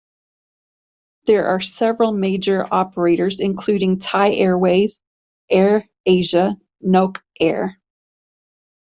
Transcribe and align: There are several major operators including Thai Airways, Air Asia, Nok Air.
There 1.27 1.45
are 1.49 1.59
several 1.59 2.11
major 2.11 2.65
operators 2.73 3.39
including 3.39 3.99
Thai 3.99 4.31
Airways, 4.31 4.99
Air 5.47 5.87
Asia, 6.07 6.57
Nok 6.81 7.23
Air. 7.39 7.79